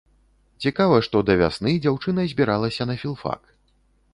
Цікава, 0.63 0.95
што 1.07 1.21
да 1.27 1.35
вясны 1.41 1.73
дзяўчына 1.83 2.25
збіралася 2.33 2.83
на 2.93 2.99
філфак. 3.03 3.41